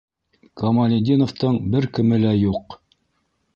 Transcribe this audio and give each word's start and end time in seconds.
Камалетдиновтың 0.61 1.61
бер 1.77 1.89
кеме 1.99 2.21
лә 2.25 2.35
юҡ. 2.47 2.79